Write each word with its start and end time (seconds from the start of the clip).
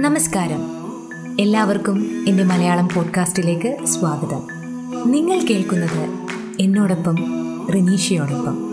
നമസ്കാരം. 0.00 0.62
എല്ലാവർക്കും 1.40 2.24
എന്റെ 2.28 2.44
മലയാളം 2.44 2.88
പോഡ്കാസ്റ്റിലേക്ക് 2.94 3.84
സ്വാഗതം. 3.84 4.42
നിങ്ങൾ 5.12 5.38
കേൾക്കുന്നത് 5.38 6.08
എന്നോടൊപ്പം 6.60 7.16
റിനീഷയോടൊപ്പം. 7.74 8.70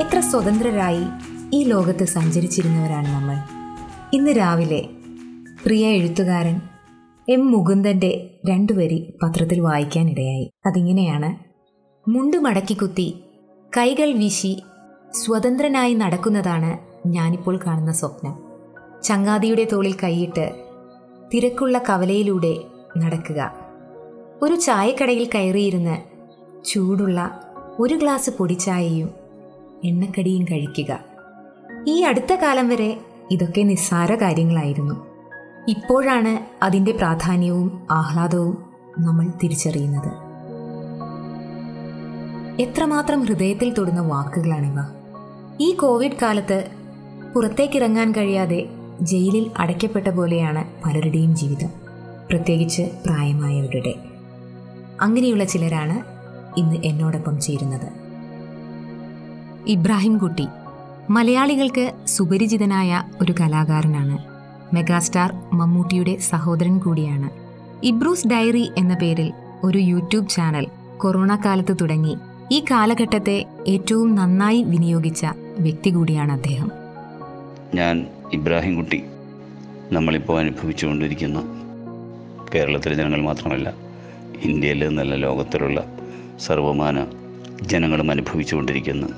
എത്ര 0.00 0.20
സ്വതന്ത്രരായി 0.20 1.04
ഈ 1.52 1.64
ലോകത്ത് 1.64 2.04
സഞ്ചരിച്ചിരുന്നവരാണ് 2.04 3.08
നമ്മൾ. 3.08 3.36
ഇന്ന് 4.12 4.30
രാവിലെ 4.30 4.88
പ്രിയ 5.64 5.86
എഴുത്തുകാരൻ 5.86 6.60
എം 7.28 7.50
മുകുന്ദന്റെ 7.50 8.40
രണ്ടു 8.50 8.72
വരി 8.72 9.14
പത്രത്തിൽ 9.22 9.60
വായിക്കാനിടയായി. 9.60 10.50
അതിങ്ങനെയാണ് 10.66 11.36
മുണ്ട് 12.10 12.36
മടക്കിക്കുത്തി 12.36 13.14
കൈകൾ 13.76 14.12
വീശി 14.12 14.62
സ്വതന്ത്രനായി 15.14 15.94
നടക്കുന്നതാണ് 15.94 16.78
ഞാനിപ്പോൾ 17.08 17.58
കാണുന്ന 17.66 17.92
സ്വപ്നം. 17.92 18.38
ചങ്ങാതിയുടെ 19.02 19.68
തോളിൽ 19.72 19.94
കൈയിട്ട് 20.04 20.66
തിരക്കുള്ള 21.34 21.78
കവലയിലൂടെ 21.78 22.56
നടക്കുക. 22.98 23.54
ഒരു 24.42 24.54
ചായക്കടയിൽ 24.54 25.30
കയറിയിരുന്ന് 25.34 25.98
ചൂടുള്ള 26.64 27.40
ഒരു 27.78 27.94
ഗ്ലാസ് 27.94 28.30
പൊടിച്ചായയും 28.30 29.10
എണ്ണക്കടിയും 29.84 30.44
കഴിക്കുക. 30.44 30.98
ഈ 31.86 32.02
അടുത്ത 32.02 32.34
കാലം 32.34 32.68
വരെ 32.68 33.00
ഇതൊക്കെ 33.30 33.62
നിസ്സാര 33.62 34.14
കാര്യങ്ങളായിരുന്നു. 34.14 35.06
ഇപ്പോഴാണ് 35.68 36.64
അതിന്റെ 36.64 36.92
പ്രാധാന്യവും 36.92 37.86
ആഹ്ലാദവും 37.90 38.64
നമ്മൾ 38.98 39.26
തിരിച്ചറിയുന്നത്. 39.42 40.28
എത്രമാത്രം 42.62 43.20
ഹൃദയത്തിൽ 43.20 43.74
തൊടുന്ന 43.74 44.00
വാക്കുകളാണിവ. 44.00 44.97
ഈ 45.60 45.74
കോവിഡ് 45.74 46.12
കാലത്ത് 46.22 46.70
പുറത്തേക്കിറങ്ങാൻ 47.34 48.12
കഴിയാതെ 48.12 48.68
ജയിലിൽ 49.00 49.50
അടയ്ക്കപ്പെട്ട 49.58 50.08
പോലെയാണ് 50.08 50.64
പലരുടെയും 50.84 51.36
ജീവിതം. 51.36 51.68
പ്രത്യേകിച്ച് 52.30 52.82
പ്രായമായവരുടെ. 53.06 53.94
അങ്ങനെയുള്ള 55.00 55.44
ചിലരാണ് 55.44 56.02
ഇന്ന് 56.60 56.76
എന്നോടൊപ്പം 56.76 57.40
ചേരുന്നത്. 57.40 57.88
ഇബ്രാഹിം 59.66 60.18
കുട്ടി 60.18 60.46
മലയാളികൾക്ക് 61.10 61.92
സുപരിചിതനായ 62.06 63.02
ഒരു 63.22 63.34
കലാകാരനാണ്. 63.40 64.18
മെഗാസ്റ്റാർ 64.74 65.34
മമ്മൂട്ടിയുടെ 65.52 66.16
സഹോദരൻ 66.16 66.78
കൂടിയാണ്. 66.78 67.30
ഇബ്രൂസ് 67.86 68.28
ഡയറി 68.28 68.70
എന്ന 68.76 68.94
പേരിൽ 68.94 69.32
ഒരു 69.64 69.78
യൂട്യൂബ് 69.78 70.28
ചാനൽ 70.28 70.66
കൊറോണ 70.98 71.36
കാലത്ത് 71.44 71.76
തുടങ്ങി 71.80 72.16
ഈ 72.52 72.64
കാലഘട്ടത്തെ 72.70 73.46
ഏറ്റവും 73.68 74.14
നന്നായി 74.14 74.62
വിനിയോഗിച്ച 74.62 75.26
വ്യക്തി 75.58 75.90
കൂടിയാണ് 75.90 76.32
അദ്ദേഹം. 76.32 76.70
ഞാൻ 77.74 78.06
ഇബ്രാഹിം 78.32 78.76
കുട്ടി. 78.76 79.04
നമ്മളിപ്പോൾ 79.92 80.40
അനുഭവിച്ചുകൊണ്ടിരിക്കുന്ന 80.40 81.42
കേരളത്തിലെ 82.54 82.94
ജനങ്ങൾ 82.94 83.22
മാത്രമല്ല 83.22 83.74
ഇന്ത്യയിൽ 84.42 84.88
നല്ല 84.88 85.14
ലോകത്തിലുള്ള 85.14 85.98
സർവമാന 86.40 87.06
ജനങ്ങളും 87.62 88.10
അനുഭവിച്ചുകൊണ്ടിരിക്കുന്ന 88.10 89.08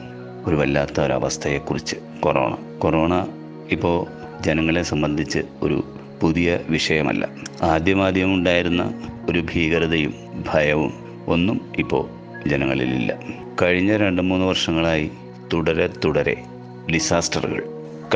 ഒരു 0.46 0.56
വല്ലാത്ത 0.56 1.00
ഒരവസ്ഥയെക്കുറിച്ച് 1.00 1.96
കൊറോണ. 2.20 2.56
കൊറോണ 2.78 3.26
ഇപ്പോൾ 3.70 4.06
ജനങ്ങളെ 4.42 4.82
സംബന്ധിച്ച് 4.82 5.38
ഒരു 5.62 5.84
പുതിയ 6.22 6.58
വിഷയമല്ല. 6.68 7.28
ആദ്യമാദ്യം 7.62 8.34
ഉണ്ടായിരുന്ന 8.34 8.94
ഒരു 9.30 9.44
ഭീകരതയും 9.54 10.14
ഭയവും 10.54 10.92
ഒന്നും 11.26 11.60
ഇപ്പോൾ 11.78 12.08
ജനങ്ങളിലില്ല. 12.48 13.18
കഴിഞ്ഞ 13.62 13.96
രണ്ട് 13.96 14.22
മൂന്ന് 14.22 14.46
വർഷങ്ങളായി 14.46 15.10
തുടരെ 15.52 15.90
തുടരെ 16.04 16.44
ഡിസാസ്റ്ററുകൾ 16.92 17.62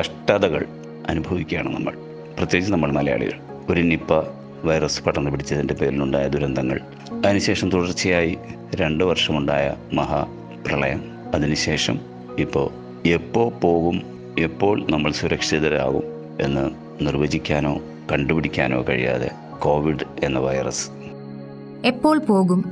കഷ്ടതകൾ 0.01 0.65
അനുഭവിക്കുകയാണ് 1.09 1.77
നമ്മൾ. 1.77 1.93
പ്രത്യേകിച്ച് 2.37 2.73
നമ്മൾ 2.73 2.93
മലയാളികൾ. 2.93 3.33
ഒരു 3.71 3.81
നിപ്പ 3.81 4.13
വൈറസ് 4.65 5.03
പടർന്നു 5.03 5.31
പിടിച്ചതിന്റെ 5.31 5.75
പേരിലുണ്ടായ 5.75 6.29
ദുരന്തങ്ങൾ 6.29 6.81
അതിനുശേഷം 7.27 7.69
തുടർച്ചയായി 7.71 8.39
രണ്ട് 8.75 9.05
വർഷമുണ്ടായ 9.05 9.75
മഹാപ്രളയം 9.93 11.05
അതിനുശേഷം 11.35 12.01
ഇപ്പോൾ 12.39 12.71
എപ്പോൾ 13.09 13.51
പോകും 13.51 14.03
എപ്പോൾ 14.39 14.91
നമ്മൾ 14.91 15.13
സുരക്ഷിതരാകും 15.13 16.03
എന്ന് 16.41 16.71
നിർവചിക്കാനോ 17.07 17.81
കണ്ടുപിടിക്കാനോ 18.13 18.85
കഴിയാതെ 18.89 19.31
കോവിഡ് 19.59 20.25
എന്ന 20.25 20.39
വൈറസ് 20.39 20.91
എപ്പോൾ 21.87 22.19
പോകും 22.19 22.65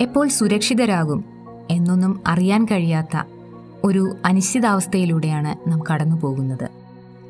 എപ്പോൾ 0.00 0.28
സുരക്ഷിതരാകും 0.28 1.24
എന്നൊന്നും 1.70 2.22
അറിയാൻ 2.26 2.64
കഴിയാത്ത 2.64 3.39
ഒരു 3.84 4.16
അനിശ്ചിതാവസ്ഥയിലൂടെയാണ് 4.24 5.70
നാം 5.70 5.82
കടന്നു 5.92 6.16
പോകുന്നത്. 6.20 6.68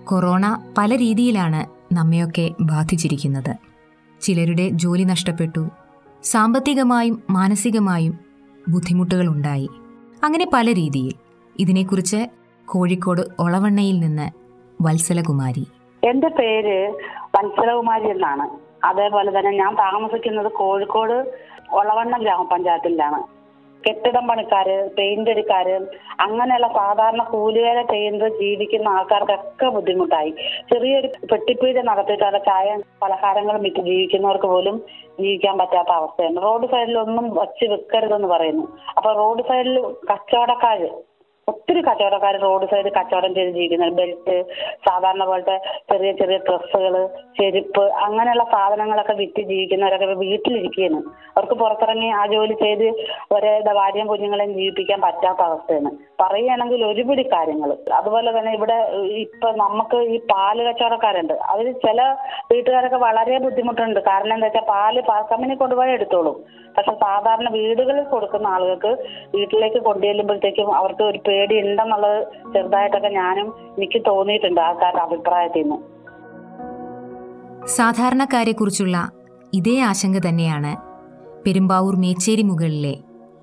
കൊറോണ 0.04 0.72
പല 0.78 0.96
രീതിയിലാണ് 0.96 1.66
നമ്മയൊക്കെ 1.94 2.50
ബാധിച്ചിരിക്കുന്നത്. 2.60 3.56
ചിലരുടെ 4.20 4.68
ജോലി 4.68 5.02
നഷ്ടപ്പെട്ടു 5.02 5.68
സാമ്പത്തികമായും 6.22 7.22
മാനസികമായും 7.30 8.18
ബുദ്ധിമുട്ടുകൾ 8.68 9.26
ഉണ്ടായി 9.28 9.70
അങ്ങനെ 10.24 10.46
പല 10.52 10.72
രീതിയിൽ. 10.72 11.14
ഇതിനെക്കുറിച്ച് 11.60 12.26
കോഴിക്കോട് 12.66 13.20
ഒളവണ്ണയിൽ 13.38 14.00
നിന്ന് 14.00 14.30
വത്സലകുമാരി. 14.82 15.66
എന്റെ 16.04 16.28
പേര് 16.28 16.92
വത്സലകുമാരി 17.34 18.08
എന്നാണ്. 18.10 18.50
അതേപോലെ 18.86 19.38
തന്നെ 19.38 19.50
ഞാൻ 19.50 19.74
താമസിക്കുന്നത് 19.74 20.52
കോഴിക്കോട് 20.52 21.34
ഒളവണ്ണ 21.72 22.16
ഗ്രാമപഞ്ചായത്തിലാണ്. 22.16 23.39
കെട്ടിടം 23.86 24.28
പണിക്കാര് 24.28 24.91
പെയിന്റ് 24.98 25.30
അടിക്കാര് 25.30 25.76
അങ്ങനെയുള്ള 26.20 26.68
സാധാരണ 26.68 27.22
കൂലിവേല 27.22 27.82
ചെയ്യുന്നത് 27.82 28.32
ജീവിക്കുന്ന 28.41 28.88
ആൾക്കാർക്കൊക്കെ 28.88 29.66
ബുദ്ധിമുട്ടായി. 29.66 30.30
ചെറിയൊരു 30.72 31.10
പെട്ടിപ്പീഴ 31.32 31.82
നടത്തിയിട്ട് 31.82 32.24
അവിടെ 32.24 32.38
ചായ 32.38 32.78
പലഹാരങ്ങളും 33.02 33.62
വിറ്റ് 33.62 33.82
ജീവിക്കുന്നവർക്ക് 33.82 34.46
പോലും 34.46 34.78
ജീവിക്കാൻ 35.20 35.58
പറ്റാത്ത 35.58 35.88
അവസ്ഥയാണ്. 35.88 36.42
റോഡ് 36.42 36.66
സൈഡിലൊന്നും 36.66 37.34
വച്ച് 37.34 37.66
വെക്കരുതെന്ന് 37.70 38.28
പറയുന്നു. 38.28 38.66
അപ്പൊ 38.96 39.12
റോഡ് 39.12 39.42
സൈഡിൽ 39.42 39.78
കച്ചവടക്കാര് 40.10 40.91
ഒത്തിരി 41.50 41.80
കച്ചവടക്കാർ 41.88 42.34
റോഡ് 42.46 42.66
സൈഡ് 42.72 42.90
കച്ചവടം 42.98 43.32
ചെയ്ത് 43.38 43.52
ജീവിക്കുന്നത്. 43.58 43.94
ബെൽറ്റ് 44.00 44.36
സാധാരണ 44.88 45.24
പോലത്തെ 45.30 45.56
ചെറിയ 45.90 46.10
ചെറിയ 46.20 46.38
ഡ്രസ്സുകൾ 46.48 46.94
ചെരുപ്പ് 47.38 47.84
അങ്ങനെയുള്ള 48.06 48.44
സാധനങ്ങളൊക്കെ 48.54 49.14
വിറ്റ് 49.22 49.42
ജീവിക്കുന്നവരൊക്കെ 49.50 50.18
വീട്ടിലിരിക്കുകയാണ് 50.24 51.00
അവർക്ക് 51.36 51.56
പുറത്തിറങ്ങി 51.62 52.08
ആ 52.20 52.22
ജോലി 52.34 52.54
ചെയ്ത് 52.64 52.86
ഒരേ 53.34 53.52
ഭാര്യയും 53.80 54.08
കുഞ്ഞുങ്ങളെയും 54.12 54.52
ജീവിപ്പിക്കാൻ 54.58 54.98
പറ്റാത്ത 55.06 55.40
അവസ്ഥയാണ്. 55.48 55.90
പറയുകയാണെങ്കിൽ 56.22 56.80
ഒരുപിടി 56.90 57.24
കാര്യങ്ങൾ 57.34 57.70
അതുപോലെ 57.98 58.30
തന്നെ 58.36 58.52
ഇവിടെ 58.58 58.78
ഇപ്പൊ 59.24 59.48
നമുക്ക് 59.64 59.98
ഈ 60.14 60.16
പാൽ 60.32 60.58
കച്ചവടക്കാരുണ്ട്. 60.68 61.34
അവർ 61.52 61.66
ചില 61.86 62.00
വീട്ടുകാരൊക്കെ 62.52 62.98
വളരെ 63.06 63.38
ബുദ്ധിമുട്ടുണ്ട്. 63.46 64.00
കാരണം 64.10 64.34
എന്താ 64.36 64.48
വെച്ചാൽ 64.48 64.66
പാൽ 64.72 64.96
പാൽ 65.10 65.22
കമ്പനി 65.32 65.54
കൊണ്ടുപോയി 65.62 65.92
എടുത്തോളും. 65.98 66.36
പക്ഷെ 66.76 66.92
സാധാരണ 67.04 67.48
വീടുകളിൽ 67.56 68.04
കൊടുക്കുന്ന 68.10 68.46
ആളുകൾക്ക് 68.56 68.90
വീട്ടിലേക്ക് 69.36 69.80
കൊണ്ടുചെല്ലുമ്പോഴത്തേക്കും 69.86 70.68
അവർക്ക് 70.80 71.02
ഒരു 71.10 71.18
പേടി 71.40 71.56
ഉണ്ടെന്നുള്ളത് 71.64 72.20
ചെറുതായിട്ടൊക്കെ 72.54 73.10
ഞാനും 73.20 73.48
എനിക്ക് 73.76 74.00
തോന്നിയിട്ടുണ്ട് 74.10 74.60
ആൾക്കാരുടെ 74.68 75.02
അഭിപ്രായത്തിൽ 75.08 75.62
നിന്ന് 75.62 75.78
സാധാരണക്കാരെക്കുറിച്ചുള്ള 77.76 78.96
ഇതേ 79.58 79.74
ആശങ്ക 79.90 80.18
തന്നെയാണ് 80.26 80.70
പെരുമ്പാവൂർ 81.44 81.94
മേച്ചേരി 82.02 82.42
മുകളിലെ 82.42 82.92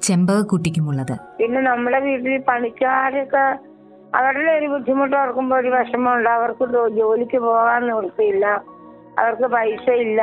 ചെമ്പകക്കുട്ടിക്കുമുള്ളത്. 0.05 1.13
പിന്നെ 1.39 1.61
നമ്മുടെ 1.61 1.99
വീട്ടിൽ 2.05 2.35
പണിക്കാരൊക്കെ 2.49 3.45
അവരുടെ 4.19 4.51
ഒരു 4.57 4.67
ബുദ്ധിമുട്ട് 4.73 5.15
ഓർക്കുമ്പോൾ 5.21 5.57
ഒരു 5.61 5.69
വിഷമമുണ്ട്. 5.75 6.29
അവർക്ക് 6.29 6.65
ജോലിക്ക് 6.97 7.39
പോകാൻ 7.47 7.81
നിവൃത്തിയില്ല. 7.87 8.45
അവർക്ക് 9.21 9.47
പൈസ 9.55 9.85
ഇല്ല 10.05 10.21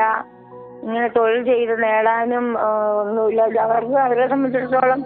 ഇങ്ങനെ 0.84 1.08
തൊഴിൽ 1.16 1.40
ചെയ്ത് 1.50 1.74
നേടാനും 1.82 2.46
ഒന്നുമില്ല. 3.00 3.58
അവർക്ക് 3.66 3.96
അവരെ 4.06 4.26
സംബന്ധിച്ചിടത്തോളം 4.32 5.02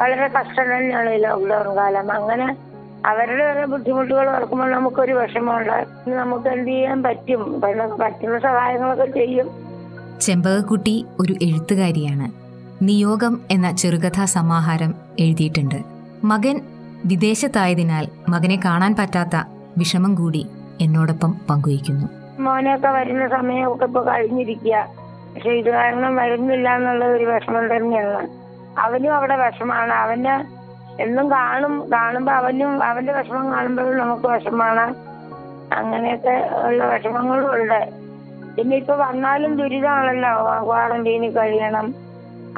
വളരെ 0.00 0.28
കഷ്ടം 0.28 0.76
തന്നെയാണ് 0.76 1.10
ഈ 1.10 1.16
ലോക്ക്ഡൌൺ 1.16 1.76
കാലം. 1.76 2.12
അങ്ങനെ 2.12 2.56
അവരുടെ 3.06 3.44
ഓരോ 3.44 3.66
ബുദ്ധിമുട്ടുകൾ 3.66 4.36
ഓർക്കുമ്പോൾ 4.36 4.70
നമുക്കൊരു 4.70 5.12
വിഷമമുണ്ട്. 5.12 5.86
നമുക്ക് 6.10 6.48
എന്ത് 6.48 6.70
ചെയ്യാൻ 6.70 7.02
പറ്റും? 7.02 7.60
പറ്റുന്ന 8.00 8.38
സഹായങ്ങളൊക്കെ 8.38 9.04
ചെയ്യും. 9.04 9.50
ചെമ്പകക്കുട്ടി 10.20 11.06
ഒരു 11.20 11.32
എഴുത്തുകാരിയാണ്. 11.42 12.30
നിയോഗം 12.82 13.40
എന്ന 13.50 13.70
ചെറുകഥാ 13.70 14.24
സമാഹാരം 14.24 14.94
എഴുതിയിട്ടുണ്ട്. 15.20 15.74
മകൻ 16.24 16.60
വിദേശത്തായതിനാൽ 17.04 18.08
മകനെ 18.28 18.60
കാണാൻ 18.64 18.96
പറ്റാത്ത 18.98 19.44
വിഷമം 19.78 20.14
കൂടി 20.14 20.46
എന്നോടൊപ്പം 20.80 21.34
പങ്കുവയ്ക്കുന്നു. 21.50 22.06
മോനൊക്കെ 22.42 22.88
വരുന്ന 22.88 23.28
സമയമൊക്കെ 23.28 23.84
ഇപ്പൊ 23.84 24.02
കഴിഞ്ഞിരിക്കുക. 24.02 24.88
പക്ഷെ 25.34 25.50
ഇത് 25.50 25.70
കാരണം 25.70 26.16
വരുന്നില്ല 26.16 26.76
എന്നുള്ള 26.76 27.04
ഒരു 27.04 27.24
വിഷമം 27.24 27.76
തന്നെയാണ്. 27.76 28.39
അവനും 28.78 29.14
അവിടെ 29.14 29.36
വിഷമാണ്. 29.36 29.92
അവന് 29.92 30.60
എന്നും 31.02 31.30
കാണും 31.30 31.92
കാണുമ്പോ 31.92 32.32
അവനും 32.32 32.82
അവന്റെ 32.82 33.12
വിഷമം 33.12 33.52
കാണുമ്പോഴും 33.52 33.98
നമുക്ക് 33.98 34.26
വിഷമാണ്. 34.26 34.94
അങ്ങനെയൊക്കെ 35.74 36.50
ഉള്ള 36.66 36.84
വിഷമങ്ങളും 36.84 37.54
ഉണ്ട്. 37.54 37.90
പിന്നെ 38.56 38.76
ഇപ്പൊ 38.76 38.94
വന്നാലും 38.94 39.56
ദുരിതമാണല്ലോ 39.56 40.64
ക്വാറന്റീനിൽ 40.66 41.30
കഴിയണം. 41.30 41.94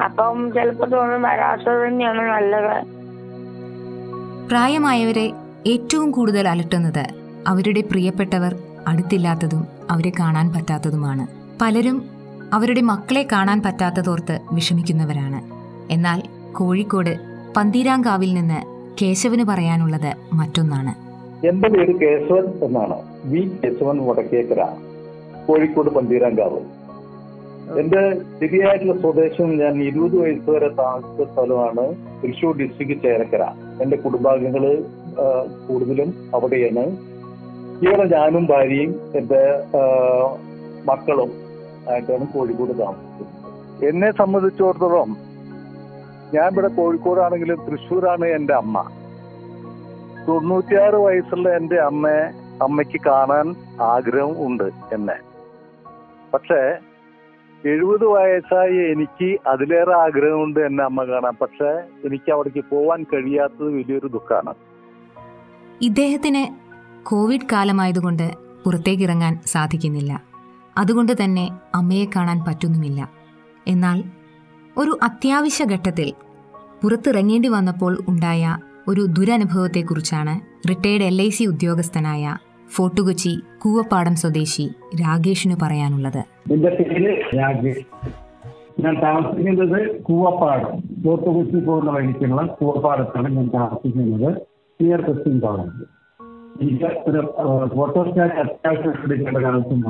അപ്പം 0.05 0.53
ചിലപ്പോ 0.53 0.85
തോന്നും 0.85 1.21
വരാത്തത് 1.21 1.87
തന്നെയാണ് 1.87 2.21
നല്ലത്. 2.21 2.85
പ്രായമായവരെ 4.47 5.31
ഏറ്റവും 5.67 6.11
കൂടുതൽ 6.11 6.47
അലട്ടുന്നത് 6.47 7.07
അവരുടെ 7.47 7.81
പ്രിയപ്പെട്ടവർ 7.81 8.55
അടുത്തില്ലാത്തതും 8.87 9.67
അവരെ 9.89 10.11
കാണാൻ 10.19 10.53
പറ്റാത്തതുമാണ്. 10.53 11.27
പലരും 11.61 12.09
അവരുടെ 12.53 12.81
മക്കളെ 12.81 13.27
കാണാൻ 13.31 13.61
പറ്റാത്തതോർത്ത് 13.65 14.39
വിഷമിക്കുന്നവരാണ്. 14.51 15.52
എന്നാൽ 15.91 16.21
കോഴിക്കോട് 16.53 17.19
പന്തീരാങ്കാവിൽ 17.57 18.33
നിന്ന് 18.33 18.59
കേശവന് 19.01 19.43
പറയാനുള്ളത് 19.43 20.11
മറ്റൊന്നാണ്. 20.33 20.93
എന്റെ 21.47 21.69
പേര് 21.69 21.93
കേശവൻ 21.99 22.45
എന്നാണ്. 22.63 22.97
വി 23.25 23.51
കേശവൻ 23.63 24.05
വടക്കേക്കര 24.07 24.63
കോഴിക്കോട് 25.47 25.89
പന്തീരാങ്കാവ്. 25.89 26.59
എന്റെ 27.79 28.01
ശരിയായിട്ടുള്ള 28.39 29.01
സ്വദേശം 29.01 29.57
ഞാൻ 29.57 29.83
ഇരുപത് 29.83 30.15
വയസ്സ് 30.21 30.49
വരെ 30.49 30.69
താമസിച്ച 30.69 31.31
സ്ഥലമാണ് 31.31 31.95
തൃശൂർ 32.23 32.57
ഡിസ്ട്രിക്ട് 32.57 33.03
ചേരക്കര 33.03 33.43
എന്റെ 33.81 33.97
കുടുംബാംഗങ്ങൾ 33.97 34.83
കൂടുതലും 35.67 36.13
അവിടെയാണ്. 36.35 36.83
ഇവിടെ 37.83 38.03
ഞാനും 38.03 38.45
ഭാര്യയും 38.45 38.95
എന്റെ 39.15 39.43
മക്കളും 40.85 41.31
ആയിട്ടാണ് 41.91 42.27
കോഴിക്കോട് 42.27 42.79
താമസിക്കുന്നത്. 42.79 43.87
എന്നെ 43.89 44.11
സംബന്ധിച്ചിടത്തോളം 44.11 45.32
ഞാൻ 46.33 46.51
ഇവിടെ 46.51 46.67
കോഴിക്കോടാണെങ്കിലും 46.67 47.65
തൃശ്ശൂരാണ് 47.65 48.25
എന്റെ 48.25 48.53
അമ്മ. 48.53 48.91
തൊണ്ണൂറ്റിയാറ് 50.27 50.95
വയസ്സുള്ള 50.95 51.49
എന്റെ 51.49 51.75
അമ്മയെ 51.75 52.23
അമ്മയ്ക്ക് 52.63 53.01
കാണാൻ 53.05 53.55
ആഗ്രഹം 53.81 54.47
ഉണ്ട് 54.47 54.63
എന്നെ. 54.63 55.15
പക്ഷേ 56.33 56.77
എഴുപത് 57.69 58.05
വയസ്സായി 58.05 58.77
എനിക്ക് 58.91 59.39
അതിലേറെ 59.47 59.93
ആഗ്രഹമുണ്ട് 59.93 60.59
എന്നെ 60.59 60.83
അമ്മ 60.83 61.03
കാണാൻ. 61.03 61.33
പക്ഷേ 61.41 61.69
എനിക്ക് 62.05 62.31
അവിടേക്ക് 62.31 62.63
പോവാൻ 62.69 63.03
കഴിയാത്തത് 63.03 63.73
വലിയൊരു 63.73 64.07
ദുഃഖമാണ് 64.07 64.53
ഇദ്ദേഹത്തിന് 65.81 66.43
കോവിഡ് 67.05 67.47
കാലമായതുകൊണ്ട് 67.51 68.31
പുറത്തേക്കിറങ്ങാൻ 68.65 69.39
സാധിക്കുന്നില്ല. 69.45 70.23
അതുകൊണ്ട് 70.77 71.23
തന്നെ 71.23 71.49
അമ്മയെ 71.75 72.05
കാണാൻ 72.05 72.43
പറ്റുന്നുമില്ല. 72.47 73.09
എന്നാൽ 73.67 74.03
ഒരു 74.77 74.99
അത്യാവശ്യ 75.03 75.65
ഘട്ടത്തിൽ 75.65 76.13
പുറത്തിറങ്ങേണ്ടി 76.83 77.49
വന്നപ്പോൾ 77.49 77.97
ഉണ്ടായ 78.09 78.57
ഒരു 78.87 79.01
ദുരനുഭവത്തെക്കുറിച്ചാണ് 79.01 80.33
റിട്ടയർഡ് 80.69 81.03
എൽ 81.03 81.21
ഐ 81.21 81.29
സി 81.29 81.43
ഉദ്യോഗസ്ഥനായ 81.43 82.37
ഫോർട്ടുകൊച്ചി 82.75 83.33
കൂവപ്പാടം 83.61 84.15
സ്വദേശി 84.15 84.65
രാഗേഷിന് 85.01 85.55
പറയാനുള്ളത്. 85.61 86.19
എന്റെ 86.51 86.69
പേര് 86.69 87.11
രാഗേഷ് 87.39 87.85
ഞാൻ 88.83 89.01
താമസിക്കുന്നത് 89.01 90.01
കൂവപ്പാടം 90.01 90.73
ഫോർട്ട് 91.03 91.25
കൊച്ചി 91.25 91.59
പോകുന്ന 91.65 91.91
വഴിക്കുള്ള 91.91 92.45
കൂവപ്പാടത്താണ് 92.61 93.35
ഞാൻ 93.35 93.47
താമസിക്കുന്നത്. 93.53 94.29
നിയർ 94.79 95.01
ക്രിസ്ത്യൻ 95.01 95.39
കോളേജ് 95.39 95.83
എനിക്ക് 96.61 97.09
ഒരു 97.09 97.21
ഫോട്ടോസ്റ്റാറ്റ് 97.75 98.35
അത്യാവശ്യം 98.35 98.93
എടുക്കേണ്ട 99.03 99.37
കാലത്തും 99.37 99.83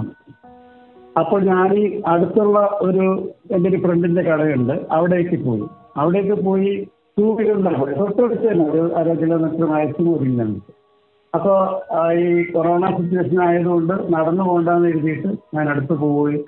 അപ്പോൾ 1.20 1.42
ഞാൻ 1.44 1.74
ഈ 1.74 2.02
അടുത്തുള്ള 2.08 2.60
ഒരു 2.82 3.06
എന്റെ 3.52 3.70
ഒരു 3.70 3.78
ഫ്രണ്ടിന്റെ 3.78 4.22
കടയുണ്ട്. 4.22 4.74
അവിടേക്ക് 4.92 5.38
പോയി. 5.46 5.66
അവിടേക്ക് 6.02 6.36
പോയി 6.48 6.72
ടൂ 7.18 7.26
വീലറിലാണ് 7.38 7.80
പോയി 7.82 7.96
തൊട്ടടുത്ത് 8.00 8.46
തന്നെ 8.50 8.66
ഒരു 8.72 8.84
അര 9.00 9.14
കിലോമീറ്റർ 9.22 9.66
മാക്സിമം 9.74 10.12
ഒരുങ്ങുന്നുണ്ട് 10.16 10.72
അപ്പോൾ 11.34 11.60
ഈ 12.22 12.26
കൊറോണ 12.54 12.86
സിറ്റുവേഷൻ 12.98 13.40
ആയതുകൊണ്ട് 13.48 13.94
നടന്നു 14.16 14.44
പോകണ്ടെന്ന് 14.48 14.90
എഴുതിയിട്ട് 14.94 15.30
ഞാൻ 15.56 15.66
അടുത്ത് 15.74 15.96
പോയി 16.02 16.40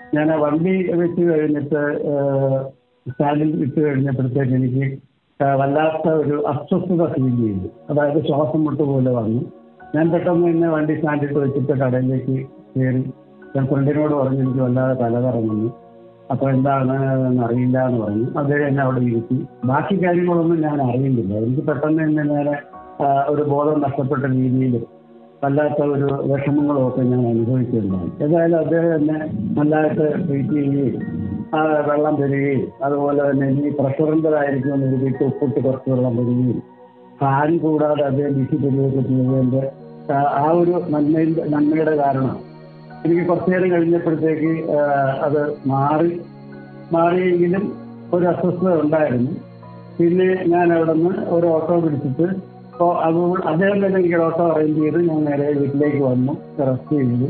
ഞാൻ 0.00 0.28
ആ 0.34 0.36
വണ്ടി 0.44 0.74
വെച്ച് 1.00 1.22
കഴിഞ്ഞിട്ട് 1.30 1.82
സ്റ്റാൻഡിൽ 3.06 3.50
ഇട്ട് 3.64 3.78
കഴിഞ്ഞപ്പോഴത്തേക്ക് 3.86 4.54
എനിക്ക് 4.60 4.86
വല്ലാത്ത 5.60 6.06
ഒരു 6.22 6.36
അസ്വസ്ഥത 6.50 7.04
ഫീൽ 7.14 7.30
ചെയ്തു. 7.40 7.68
അതായത് 7.90 8.18
ശ്വാസം 8.28 8.60
മുട്ട് 8.66 8.84
പോലെ 8.90 9.12
വന്നു. 9.18 9.40
ഞാൻ 9.94 10.06
പെട്ടെന്ന് 10.12 10.46
തന്നെ 10.48 10.68
വണ്ടി 10.74 10.94
സ്റ്റാൻഡിൽ 10.98 11.32
വെച്ചിട്ട് 11.38 11.74
കടയിലേക്ക് 11.82 12.36
കയറി. 12.74 13.02
ഞാൻ 13.54 13.64
ഫ്രണ്ടിനോട് 13.70 14.14
പറഞ്ഞു 14.20 14.40
എനിക്ക് 14.44 14.62
വല്ലാതെ 14.66 14.94
തലകറങ്ങുന്നു. 15.02 15.68
അപ്പൊ 16.30 16.44
എന്താണ് 16.50 16.94
അറിയില്ല 17.44 17.76
എന്ന് 17.86 17.98
പറഞ്ഞു. 18.02 18.26
അദ്ദേഹം 18.40 18.66
എന്നെ 18.66 18.82
അവിടെ 18.82 19.00
ഇരുത്തി. 19.08 19.36
ബാക്കി 19.64 19.94
കാര്യങ്ങളൊന്നും 20.02 20.58
ഞാൻ 20.62 20.78
അറിയുന്നില്ല. 20.84 21.32
എനിക്ക് 21.40 21.62
പെട്ടെന്ന് 21.68 22.02
എന്നെ 22.04 22.24
നേരെ 22.30 22.54
ഒരു 23.28 23.42
ബോധം 23.50 23.78
നഷ്ടപ്പെട്ട 23.82 24.24
രീതിയിൽ 24.34 24.74
വല്ലാത്ത 25.42 25.80
ഒരു 25.94 26.06
വിഷമങ്ങളും 26.28 26.82
ഒക്കെ 26.86 27.02
ഞാൻ 27.04 27.22
അനുഭവിച്ചിട്ടുണ്ടായി 27.30 28.10
ഏതായാലും 28.24 28.58
അദ്ദേഹം 28.60 28.92
എന്നെ 28.94 29.16
നല്ലതായിട്ട് 29.56 30.04
ട്രീറ്റ് 30.22 30.54
ചെയ്യുകയും 30.56 31.02
വെള്ളം 31.88 32.14
തരികയും 32.20 32.62
അതുപോലെ 32.82 33.20
തന്നെ 33.26 33.46
ഇനി 33.50 33.70
പ്രഷറിന്റെതായിരിക്കും 33.78 34.74
എന്ന് 34.76 34.96
വീട്ടിൽ 34.96 35.24
ഉപ്പിട്ട് 35.28 35.58
കുറച്ച് 35.60 35.90
വെള്ളം 35.92 36.14
തരികയും 36.20 36.60
ഫാൻ 37.20 37.50
കൂടാതെ 37.58 38.04
അദ്ദേഹം 38.04 38.32
വീട്ടിൽ 38.38 38.58
തരികയൊക്കെ 38.64 39.02
ചെയ്തതിന്റെ 39.10 39.62
ആ- 40.14 40.54
ഒരു 40.56 40.74
നന്മയുടെ 40.90 41.44
നന്മയുടെ 41.52 41.94
കാരണം 41.96 42.34
എനിക്ക് 43.04 43.22
കുറച്ചു 43.28 43.50
നേരം 43.50 43.70
കഴിഞ്ഞപ്പോഴത്തേക്ക് 43.70 44.52
അത് 45.26 45.40
മാറി 45.66 46.10
മാറിയെങ്കിലും 46.92 47.64
ഒരു 48.14 48.24
അസ്വസ്ഥത 48.26 48.74
ഉണ്ടായിരുന്നു. 48.84 49.32
പിന്നെ 49.98 50.28
ഞാൻ 50.52 50.66
അവിടെ 50.72 50.92
നിന്ന് 50.92 51.12
ഒരു 51.36 51.46
ഓട്ടോ 51.46 51.74
പിടിച്ചിട്ട് 51.80 52.26
അപ്പോൾ 52.72 52.90
അത് 53.06 53.18
അദ്ദേഹം 53.50 53.76
തന്നെ 53.84 53.98
എനിക്ക് 53.98 54.16
ഓട്ടോ 54.26 54.44
അറേഞ്ച് 54.52 54.78
ചെയ്ത് 54.80 54.98
ഞാൻ 55.08 55.20
നേരെ 55.24 55.46
വീട്ടിലേക്ക് 55.58 56.00
വന്നു 56.10 56.32
റെസ്റ്റ് 56.68 56.96
ചെയ്തു. 57.00 57.28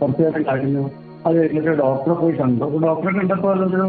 കുറച്ചു 0.00 0.22
നേരം 0.22 0.44
കഴിഞ്ഞു. 0.50 0.84
അത് 1.26 1.34
കഴിഞ്ഞിട്ട് 1.38 1.72
ഡോക്ടറെ 1.80 2.14
പോയി 2.20 2.34
കണ്ടു. 2.40 2.66
ഡോക്ടറെ 2.86 3.12
കണ്ടപ്പോൾ 3.18 3.52
അതൊരു 3.56 3.88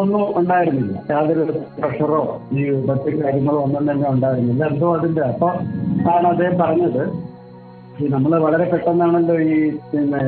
ഒന്നും 0.00 0.22
ഉണ്ടായിരുന്നില്ല. 0.38 0.94
യാതൊരു 1.10 1.44
പ്രഷറോ 1.78 2.20
ഈ 2.52 2.64
മറ്റു 2.88 3.10
കാര്യങ്ങളോ 3.22 3.58
ഒന്നും 3.66 3.90
തന്നെ 3.90 4.06
ഉണ്ടായിരുന്നില്ല. 4.10 4.62
എന്തോ 4.72 4.88
അതിന്റെ 4.96 5.22
അപ്പോൾ 5.32 5.52
ആണ് 6.14 6.26
അദ്ദേഹം 6.32 6.56
പറഞ്ഞത്. 6.62 7.02
ഈ 8.02 8.08
നമ്മൾ 8.14 8.32
വളരെ 8.46 8.64
പെട്ടെന്നാണല്ലോ 8.72 9.36
ഈ 9.52 9.56
പിന്നെ 9.92 10.22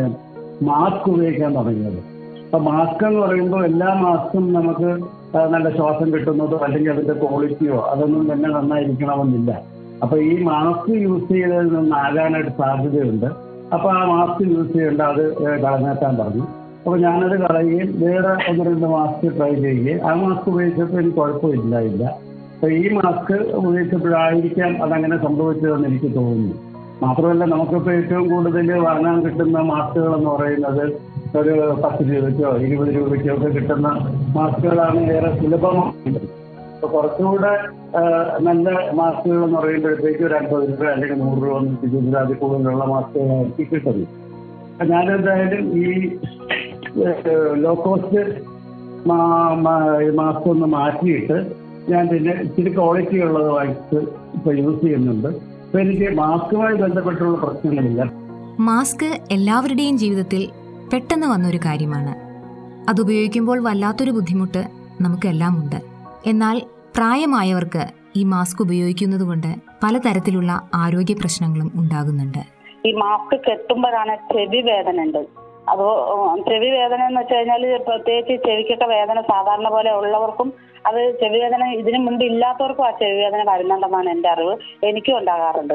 മാസ്ക് 0.62 1.10
ഉപയോഗിക്കാൻ 1.10 1.54
തുടങ്ങിയത്. 1.54 1.98
അപ്പൊ 2.44 2.58
മാസ്ക് 2.58 3.04
എന്ന് 3.04 3.20
പറയുമ്പോൾ 3.20 3.64
എല്ലാ 3.64 3.94
മാസ്കും 3.94 4.52
നമുക്ക് 4.52 5.20
നല്ല 5.52 5.76
ശ്വാസം 5.76 6.12
കിട്ടുന്നതോ 6.12 6.56
അല്ലെങ്കിൽ 6.56 6.90
അതിന്റെ 6.90 7.12
ക്വാളിറ്റിയോ 7.12 7.80
അതൊന്നും 7.80 8.32
തന്നെ 8.32 8.48
നന്നായിരിക്കണമെന്നില്ല. 8.48 9.62
അപ്പൊ 10.02 10.18
ഈ 10.18 10.42
മാസ്ക് 10.42 10.90
യൂസ് 10.90 11.32
ചെയ്തതിൽ 11.32 11.68
നിന്ന് 11.68 11.96
ആകാനായിട്ട് 11.96 12.50
സാധ്യതയുണ്ട്. 12.50 13.26
അപ്പൊ 13.74 13.90
ആ 13.90 14.04
മാസ്ക് 14.04 14.48
യൂസ് 14.48 14.72
ചെയ്യേണ്ട 14.72 15.00
അത് 15.00 15.38
കളഞ്ഞേക്കാൻ 15.62 16.16
പറഞ്ഞു. 16.16 16.42
അപ്പൊ 16.80 16.96
ഞാനത് 16.96 17.40
കളയുകയും 17.40 18.00
വേറെ 18.00 18.50
ഒന്ന് 18.50 18.64
രണ്ട് 18.64 18.86
മാസ്ക് 18.86 19.36
ട്രൈ 19.36 19.54
ചെയ്യുകയും 19.54 20.08
ആ 20.08 20.14
മാസ്ക് 20.14 20.50
ഉപയോഗിച്ചപ്പോൾ 20.50 21.00
എനിക്ക് 21.00 21.16
കുഴപ്പമില്ലായില്ല. 21.16 22.04
അപ്പൊ 22.54 22.68
ഈ 22.68 22.88
മാസ്ക് 22.88 23.42
ഉപയോഗിച്ചപ്പോഴായിരിക്കാം 23.42 24.82
അതങ്ങനെ 24.82 25.22
സംഭവിച്ചതെന്ന് 25.22 25.88
എനിക്ക് 25.88 26.14
തോന്നുന്നു. 26.14 26.69
മാത്രമല്ല 27.02 27.44
നമുക്കിപ്പോൾ 27.44 27.92
ഏറ്റവും 27.92 28.24
കൂടുതൽ 28.32 28.68
വാങ്ങാൻ 28.86 29.16
കിട്ടുന്ന 29.24 29.58
മാസ്കുകൾ 29.70 30.12
എന്ന് 30.16 30.30
പറയുന്നത് 30.30 30.84
ഒരു 31.40 31.54
പത്ത് 31.82 32.02
രൂപയ്ക്കോ 32.10 32.50
ഇരുപത് 32.66 32.90
രൂപയ്ക്കോ 32.96 33.32
ഒക്കെ 33.34 33.48
കിട്ടുന്ന 33.56 33.88
മാസ്കുകളാണ് 34.36 35.00
ഏറെ 35.16 35.30
സുലഭമാണ് 35.40 36.20
അപ്പൊ 36.74 36.88
കുറച്ചുകൂടെ 36.88 37.52
നല്ല 38.46 38.68
മാസ്കുകൾ 38.98 39.40
എന്ന് 39.46 39.58
പറയുമ്പോഴത്തേക്ക് 39.58 40.22
ഒരു 40.28 40.34
അൻപത് 40.34 40.64
രൂപ 40.70 40.84
അല്ലെങ്കിൽ 40.92 41.18
നൂറ് 41.22 41.40
രൂപ 41.44 41.58
നൂറ്റി 41.64 42.16
അതിൽ 42.22 42.38
കൂടുതലുള്ള 42.42 42.84
മാസ്കുകളായിരിക്കും 42.84 43.68
കിട്ടുന്നത്. 43.72 44.06
അപ്പൊ 44.72 44.84
ഞാനെന്തായാലും 44.92 45.64
ഈ 45.82 45.86
ലോ 47.64 47.74
കോസ്റ്റ് 47.84 48.22
മാസ്ക് 50.18 50.48
ഒന്ന് 50.54 50.68
മാറ്റിയിട്ട് 50.76 51.38
ഞാൻ 51.92 52.04
പിന്നെ 52.08 52.32
ഇച്ചിരി 52.44 52.70
ക്വാളിറ്റി 52.74 53.18
ഉള്ളത് 53.26 53.50
വാങ്ങിച്ച് 53.56 54.00
ഇപ്പൊ 54.36 54.50
യൂസ് 54.60 54.80
ചെയ്യുന്നുണ്ട്. 54.84 55.30
എനിക്ക് 55.74 56.16
മാസ്കുമായി 56.16 56.74
ബന്ധപ്പെട്ടുള്ള 56.74 57.38
പ്രശ്നങ്ങളില്ല. 57.38 58.02
മാസ്ക് 58.60 59.20
എല്ലാവരുടെയും 59.30 59.98
ജീവിതത്തിൽ 59.98 60.48
പെട്ടെന്ന് 60.92 61.26
വന്നൊരു 61.26 61.58
കാര്യമാണ്. 61.66 62.14
അതുപയോഗിക്കുമ്പോൾ 62.90 63.62
വല്ലാത്തൊരു 63.62 64.10
ബുദ്ധിമുട്ട് 64.10 64.68
നമുക്കെല്ലാം 65.00 65.62
ഉണ്ട് 65.62 65.80
എന്നാൽ 66.26 66.62
പ്രായമായവർക്ക് 66.96 67.86
ഈ 68.16 68.24
മാസ്ക് 68.24 68.62
ഉപയോഗിക്കുന്നത് 68.62 69.20
കൊണ്ട് 69.20 69.54
പലതരത്തിലുള്ള 69.82 70.70
ആരോഗ്യ 70.74 71.14
പ്രശ്നങ്ങളും 71.14 71.72
ഉണ്ടാകുന്നുണ്ട്. 71.74 72.42
ഈ 72.88 72.92
മാസ്ക് 72.92 73.40
കെട്ടുമ്പോഴാണ് 73.50 74.16
ചെവി 74.16 74.60
വേദന 74.60 75.02
ഉണ്ട് 75.02 75.26
അത് 75.68 75.80
ചെവി 76.50 76.70
വേദന 76.70 77.02
എന്ന് 77.02 77.20
വെച്ച് 77.20 77.34
കഴിഞ്ഞാൽ 77.34 77.82
പ്രത്യേകിച്ച് 77.88 78.48
ചെവിക്കൊക്കെ 78.48 78.84
വേദന 78.84 79.20
സാധാരണ 79.20 79.68
പോലെ 79.68 79.90
ഉള്ളവർക്കും 79.92 80.52
അത് 80.86 81.20
ചെവി 81.20 81.38
വേദന 81.38 81.64
ഇതിനു 81.64 81.98
മുൻപ് 81.98 82.24
ഇല്ലാത്തവർക്കും 82.24 82.86
ആ 82.86 82.90
ചെവി 82.90 83.16
വേദന 83.16 83.50
വരുന്നുണ്ടെന്നാണ് 83.50 84.08
എന്റെ 84.10 84.28
അറിവ്. 84.28 84.86
എനിക്കും 84.86 85.18
ഉണ്ടാകാറുണ്ട്. 85.18 85.74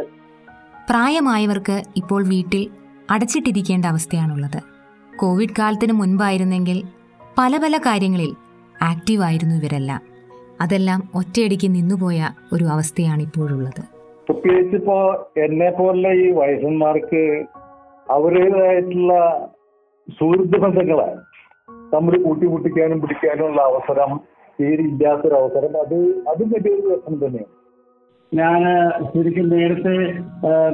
പ്രായമായവർക്ക് 0.89 1.83
ഇപ്പോൾ 1.95 2.23
വീട്ടിൽ 2.23 2.69
അടച്ചിട്ടിരിക്കേണ്ട 3.09 3.85
അവസ്ഥയാണുള്ളത്. 3.85 4.59
കോവിഡ് 5.17 5.55
കാലത്തിന് 5.59 5.93
മുൻപായിരുന്നെങ്കിൽ 5.93 6.83
പല 7.37 7.57
പല 7.57 7.77
കാര്യങ്ങളിൽ 7.77 8.35
ആക്റ്റീവായിരുന്നു 8.81 9.55
ഇവരെല്ലാം. 9.55 10.01
അതെല്ലാം 10.61 11.09
ഒറ്റയടിക്ക് 11.15 11.67
നിന്നുപോയ 11.67 12.29
ഒരു 12.53 12.63
അവസ്ഥയാണ് 12.63 13.21
ഇപ്പോഴുള്ളത് 13.21 13.83
പ്രത്യേകിച്ച് 14.25 14.75
ഇപ്പോ 14.75 15.27
എന്നെ 15.37 15.71
പോലുള്ള 15.71 16.07
ഈ 16.07 16.31
വയസ്സന്മാർക്ക് 16.31 17.43
അവരുടേതായിട്ടുള്ള 18.11 19.13
സുഹൃത്ത് 20.07 20.57
ബന്ധങ്ങളെ 20.59 21.09
നമ്മൾ 21.93 22.13
കൂട്ടിമുട്ടിക്കാനും 22.23 23.01
പിടിക്കാനും 23.01 23.45
ഉള്ള 23.45 23.61
അവസരം 23.61 24.11
തീരില്ലാത്തൊരവസരം 24.59 25.73
അത് 25.81 25.95
അതും 26.31 26.49
വലിയൊരു 26.49 26.81
പ്രശ്നം 26.87 27.17
തന്നെയാണ്. 27.25 27.51
ഞാൻ 28.33 28.61
ശരിക്കും 29.13 29.49
നേരത്തെ 29.49 29.95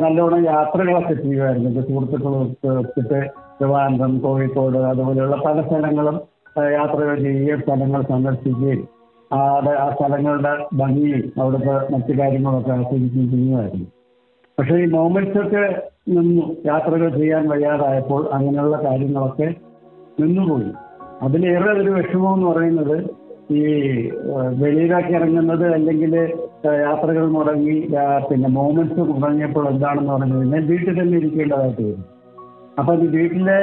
നല്ലോണം 0.03 0.43
യാത്രകളൊക്കെ 0.45 1.13
ചെയ്യുമായിരുന്നു. 1.13 1.69
എന്റെ 1.69 1.81
സുഹൃത്തുക്കളൊക്കെ 1.81 2.67
വെച്ചിട്ട് 2.67 3.19
ട്രിവാൻഡ്രം 3.59 4.19
കോഴിക്കോട് 4.19 4.77
അതുപോലെയുള്ള 4.77 5.37
പല 5.45 5.61
സ്ഥലങ്ങളും 5.67 6.21
യാത്രകൾ 6.71 7.15
ചെയ്യുകയും 7.19 7.61
സ്ഥലങ്ങൾ 7.61 8.01
സന്ദർശിക്കുകയും 8.01 8.87
ആ 9.31 9.89
സ്ഥലങ്ങളുടെ 9.95 10.53
ഭംഗിയും 10.73 11.41
അവിടുത്തെ 11.41 11.75
മറ്റു 11.93 12.13
കാര്യങ്ങളൊക്കെ 12.19 12.71
ആസ്വദിക്കുകയും 12.71 13.29
ചെയ്യുമായിരുന്നു. 13.31 13.87
പക്ഷേ 14.57 14.75
ഈ 14.83 14.85
മൊമെന്റ്സ് 14.95 15.39
ഒക്കെ 15.43 15.63
നിന്നു. 16.15 16.45
യാത്രകൾ 16.69 17.09
ചെയ്യാൻ 17.17 17.43
വയ്യാതായപ്പോൾ 17.51 18.21
അങ്ങനെയുള്ള 18.35 18.77
കാര്യങ്ങളൊക്കെ 18.85 19.47
നിന്നുപോയി. 20.21 20.69
അതിലേറെ 21.25 21.71
ഒരു 21.81 21.91
വിഷമം 21.97 22.33
എന്ന് 22.35 22.47
പറയുന്നത് 22.51 22.97
ഈ 23.57 23.61
വെളിയിലാക്കി 24.61 25.13
ഇറങ്ങുന്നത് 25.19 25.65
അല്ലെങ്കിൽ 25.77 26.13
യാത്രകൾ 26.87 27.25
മുടങ്ങി 27.35 27.77
പിന്നെ 28.29 28.49
മൊമെന്റ്സ് 28.57 29.03
മുടങ്ങിയപ്പോൾ 29.11 29.65
എന്താണെന്ന് 29.71 30.11
പറഞ്ഞു 30.13 30.35
കഴിഞ്ഞാൽ 30.37 30.63
വീട്ടിൽ 30.71 30.93
തന്നെ 30.99 31.15
ഇരിക്കേണ്ടതായിട്ട് 31.21 31.81
വരും. 31.81 32.03
അപ്പൊ 32.79 32.91
ഈ 33.05 33.07
വീട്ടിലെ 33.15 33.59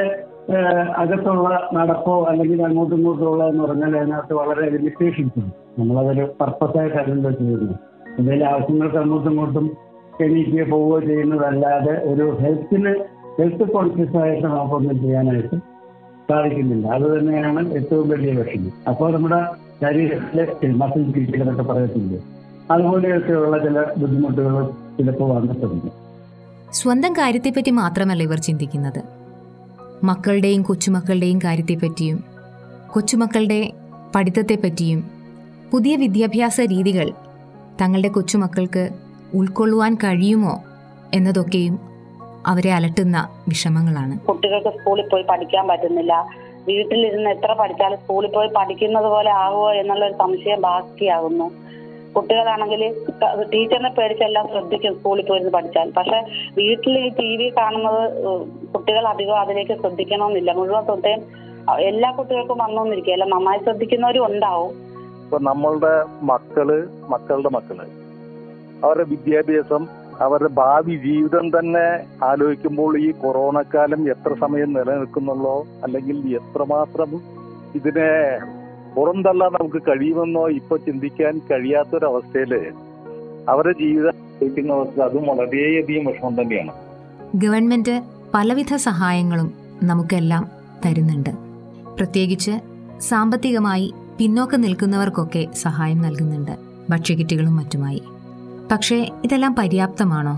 അകത്തുള്ള 1.03 1.49
നടപ്പോ 1.77 2.15
അല്ലെങ്കിൽ 2.31 2.59
അങ്ങോട്ടും 2.67 2.97
ഇങ്ങോട്ടും 2.99 3.27
ഉള്ളതെന്ന് 3.33 3.63
പറഞ്ഞാൽ 3.65 3.93
അതിനകത്ത് 4.01 4.35
വളരെ 4.41 4.65
ലിമിറ്റേഷൻസ് 4.75 5.39
ഉണ്ട് 5.41 5.55
നമ്മളതൊരു 5.79 6.25
പർപ്പസായിട്ടല്ലല്ലോ 6.41 7.31
ചെയ്യുന്നത് 7.41 7.75
എന്തെങ്കിലും 8.19 8.47
ആവശ്യങ്ങൾക്ക് 8.53 8.99
അങ്ങോട്ടും 9.03 9.31
ഇങ്ങോട്ടും 9.33 9.67
എണീക്കുകയോ 10.23 10.65
പോവുകയോ 10.65 11.09
ചെയ്യുന്നതല്ലാതെ 11.09 11.95
ഒരു 12.13 12.39
ഹെൽത്തിന് 12.41 12.95
ഹെൽത്ത് 13.39 13.73
കോൺഷ്യസ് 13.73 14.17
ആയിട്ട് 14.17 14.47
നമുക്കൊന്നും 14.47 15.03
ചെയ്യാനായിട്ട് 15.03 15.57
സാധിക്കുന്നില്ല. 16.31 16.87
അത് 16.87 17.19
തന്നെയാണ് 17.19 17.73
ഏറ്റവും 17.73 18.09
വലിയ 18.09 18.33
വിഷമം 18.33 18.73
അപ്പോൾ 18.89 19.13
നമ്മുടെ 19.13 19.41
ശരീരത്തിലെ 19.81 20.73
മസിൽ 20.73 21.03
പീച്ചുകളൊക്കെ 21.13 21.63
പറയത്തില്ലേ? 21.63 22.21
അതുപോലെയൊക്കെയുള്ള 22.71 23.59
ചില 23.59 23.85
ബുദ്ധിമുട്ടുകൾ 23.99 24.67
ചിലപ്പോൾ 24.99 25.35
വന്നിട്ടുണ്ട്. 25.35 25.87
സ്വന്തം 26.73 27.13
കാര്യത്തെപ്പറ്റി 27.13 27.71
മാത്രമല്ല 27.71 28.23
ഇവർ 28.23 28.39
ചിന്തിക്കുന്നത്. 28.39 29.03
മക്കളുടെയും 30.05 30.63
കൊച്ചുമക്കളുടെയും 30.63 31.39
കാര്യത്തെപ്പറ്റിയും 31.39 32.25
കൊച്ചുമക്കളുടെ 32.91 33.73
പഠിത്തത്തെപ്പറ്റിയും 34.15 35.11
പുതിയ 35.71 35.97
വിദ്യാഭ്യാസ 35.97 36.61
രീതികൾ 36.61 37.11
തങ്ങളുടെ 37.83 38.09
കൊച്ചുമക്കൾക്ക് 38.09 38.89
ഉൾക്കൊള്ളുവാൻ 39.35 39.95
കഴിയുമോ 39.95 40.63
എന്നതൊക്കെയും 41.15 41.79
അവരെ 42.47 42.73
അലട്ടുന്ന 42.73 43.29
വിഷമങ്ങളാണ്. 43.49 44.21
കുട്ടികൾക്ക് 44.21 44.69
സ്കൂളിൽ 44.69 45.09
പോയി 45.09 45.23
പഠിക്കാൻ 45.23 45.69
പറ്റുന്നില്ല. 45.69 46.27
വീട്ടിലിരുന്ന് 46.69 47.31
എത്ര 47.31 47.53
പഠിച്ചാലും 47.53 47.99
സ്കൂളിൽ 47.99 48.31
പോയി 48.31 48.49
പഠിക്കുന്നത് 48.57 49.05
പോലെ 49.05 49.31
ആകുമോ 49.31 49.73
എന്നുള്ള 49.73 50.05
ഒരു 50.07 50.13
സംശയം 50.13 50.61
ബാക്കിയാകുന്നു. 50.63 51.51
കുട്ടികളാണെങ്കിൽ 52.17 52.83
ടീച്ചറിനെ 53.55 53.91
പേടിച്ചെല്ലാം 53.91 54.49
ശ്രദ്ധിക്കും 54.49 54.95
സ്കൂളിൽ 54.99 55.27
പോയിരുന്ന് 55.27 55.53
പഠിച്ചാൽ. 55.53 55.91
പക്ഷെ 55.91 56.19
വീട്ടിൽ 56.57 56.99
ഈ 56.99 57.09
ടി 57.09 57.37
വി 57.37 57.49
കാണുന്നത് 57.57 58.25
കുട്ടികൾ 58.75 59.07
അധികം 59.07 59.41
അതിലേക്ക് 59.41 59.81
ശ്രദ്ധിക്കണമെന്നില്ല. 59.81 60.53
മുഴുവൻ 60.53 60.85
ശ്രദ്ധയും 60.85 61.23
എല്ലാ 61.79 62.11
കുട്ടികൾക്കും 62.11 62.59
വന്നോന്നിരിക്കുകയല്ല 62.59 63.25
നന്നായി 63.25 63.59
ശ്രദ്ധിക്കുന്നവരും 63.59 64.27
ഉണ്ടാവും. 64.27 64.71
ഇപ്പൊ 65.25 65.39
നമ്മളുടെ 65.43 66.05
മക്കൾ 66.23 66.89
മക്കളുടെ 67.09 67.49
മക്കൾ 67.49 67.79
അവരുടെ 68.85 69.05
വിദ്യാഭ്യാസം 69.05 69.87
അവരുടെ 70.21 70.49
ഭാവി 70.49 70.95
ജീവിതം 70.97 71.49
തന്നെ 71.49 72.05
ആലോചിക്കുമ്പോൾ 72.25 73.01
ഈ 73.01 73.11
കൊറോണ 73.11 73.63
കാലം 73.63 74.11
എത്ര 74.11 74.35
സമയം 74.41 74.73
നിലനിൽക്കുന്നുള്ളോ 74.73 75.67
അല്ലെങ്കിൽ 75.83 76.37
എത്രമാത്രം 76.37 77.21
ഇതിനെ 77.75 78.39
പുറന്തള്ളാൻ 78.95 79.53
നമുക്ക് 79.53 79.83
കഴിയുമെന്നോ 79.83 80.49
ഇപ്പൊ 80.49 80.77
ചിന്തിക്കാൻ 80.77 81.39
കഴിയാത്തൊരവസ്ഥയിൽ 81.39 82.73
അവരുടെ 83.49 83.85
ജീവിതം 83.85 84.13
അതും 85.03 85.23
വളരെയധികം 85.23 86.07
വിഷമം 86.07 86.43
തന്നെയാണ്. 86.43 86.73
ഗവൺമെന്റ് 87.35 88.03
പലവിധ 88.35 88.77
സഹായങ്ങളും 88.77 89.53
നമുക്കെല്ലാം 89.83 90.49
തരുന്നുണ്ട്. 90.87 91.31
പ്രത്യേകിച്ച് 91.99 92.51
സാമ്പത്തികമായി 93.01 93.95
പിന്നോക്കം 94.19 94.61
നിൽക്കുന്നവർക്കൊക്കെ 94.61 95.47
സഹായം 95.55 96.03
നൽകുന്നുണ്ട്. 96.03 96.51
ഭക്ഷ്യക്കിറ്റുകളും 96.91 97.57
മറ്റുമായി. 97.57 98.03
പക്ഷേ 98.73 98.97
ഇതെല്ലാം 99.25 99.55
പര്യാപ്തമാണോ? 99.55 100.35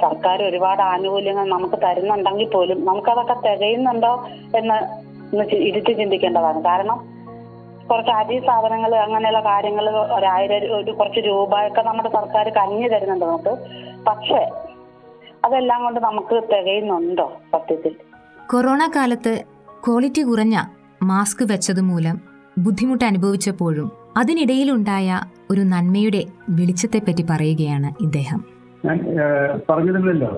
സർക്കാർ 0.00 0.42
ഒരുപാട് 0.42 0.82
ആനുകൂല്യങ്ങൾ 0.82 1.48
നമുക്ക് 1.48 1.74
തരുന്നുണ്ടെങ്കിൽ 1.74 2.50
പോലും 2.50 2.86
നമുക്കതൊക്കെ 2.86 3.34
തികയുന്നുണ്ടോ 3.34 4.28
എന്ന് 4.56 4.76
ഇരുത്തി 5.54 5.92
ചിന്തിക്കേണ്ടതാണ്. 5.92 6.64
കാരണം 6.64 7.14
കുറച്ച് 7.90 8.10
അരി 8.10 8.38
സാധനങ്ങൾ 8.46 8.94
അങ്ങനെയുള്ള 8.94 9.40
കാര്യങ്ങൾ 9.40 9.90
ഒരായിരം 9.90 10.76
ഒരു 10.76 10.90
കുറച്ച് 10.90 11.20
രൂപയൊക്കെ 11.20 11.82
നമ്മുടെ 11.82 12.08
സർക്കാർ 12.08 12.48
കഞ്ഞി 12.48 12.88
തരുന്നുണ്ട് 12.88 13.24
നമുക്ക്. 13.24 13.58
പക്ഷേ 14.06 14.50
അതെല്ലാം 15.44 15.84
കൊണ്ട് 15.84 16.00
നമുക്ക് 16.00 16.42
തികയുന്നുണ്ടോ 16.52 17.32
സത്യത്തിൽ? 17.52 17.94
കൊറോണ 18.50 18.90
കാലത്ത് 18.96 19.44
ക്വാളിറ്റി 19.86 20.22
കുറഞ്ഞ 20.22 20.64
മാസ്ക് 21.02 21.44
വെച്ചത് 21.44 21.80
മൂലം 21.80 22.20
ബുദ്ധിമുട്ട് 22.58 23.04
അനുഭവിച്ചപ്പോഴും 23.04 24.03
അതിനിടയിലുണ്ടായ 24.20 25.20
ഒരു 25.50 25.62
നന്മയുടെ 25.72 26.20
വെളിച്ചത്തെപ്പറ്റി 26.58 27.24
പറയുകയാണ് 27.30 27.88
ഇദ്ദേഹം. 28.06 28.40
ഞാൻ 28.86 28.98
പറഞ്ഞിരുന്നല്ലോ 29.68 30.30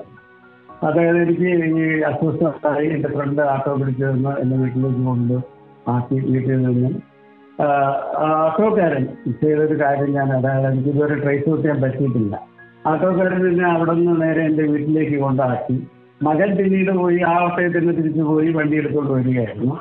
അതായത് 0.87 1.17
എനിക്ക് 1.23 1.49
ഈ 1.81 1.85
അസ്വസ്ഥമായി 2.09 2.87
എന്റെ 2.95 3.09
ഫ്രണ്ട് 3.15 3.41
ആട്ടോ 3.53 3.71
പിടിച്ചു 3.79 4.05
നിന്ന് 4.05 4.33
എന്റെ 4.41 4.55
വീട്ടിലേക്ക് 4.61 5.03
കൊണ്ട് 5.09 5.35
ആക്കി 5.93 6.17
വീട്ടിൽ 6.31 6.59
നിന്നും. 6.65 6.95
ആട്ടോക്കാരൻ 8.27 9.03
ചെയ്തൊരു 9.41 9.75
കാര്യം 9.83 10.09
ഞാൻ 10.17 10.29
അതായത് 10.37 10.67
എനിക്ക് 10.71 10.89
ഇതുവരെ 10.93 11.15
ട്രേസ് 11.23 11.55
ചെയ്യാൻ 11.61 11.79
പറ്റിയിട്ടില്ല. 11.83 12.35
ആട്ടോക്കാരൻ 12.91 13.39
പിന്നെ 13.45 13.65
അവിടെ 13.75 13.93
നിന്ന് 13.99 14.15
നേരെ 14.23 14.41
എന്റെ 14.49 14.65
വീട്ടിലേക്ക് 14.73 15.17
കൊണ്ടാക്കി. 15.25 15.75
മകൻ 16.27 16.49
പിന്നീട് 16.57 16.91
പോയി 16.99 17.19
ആ 17.31 17.33
ഓട്ടോയിൽ 17.45 17.73
തന്നെ 17.77 17.93
തിരിച്ചു 17.97 18.23
പോയി 18.29 18.49
വണ്ടി 18.57 18.75
എടുത്തുകൊണ്ട് 18.81 19.11
വരികയായിരുന്നു. 19.17 19.73